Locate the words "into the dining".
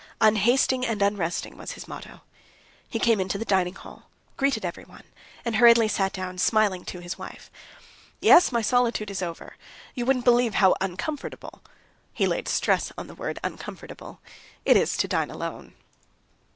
3.19-3.75